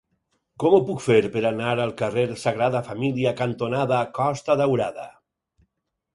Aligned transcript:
Com 0.61 0.75
ho 0.77 0.77
puc 0.85 1.03
fer 1.07 1.17
per 1.35 1.43
anar 1.49 1.73
al 1.83 1.93
carrer 1.99 2.23
Sagrada 2.45 2.81
Família 2.89 3.35
cantonada 3.43 4.01
Costa 4.21 4.59
Daurada? 4.65 5.09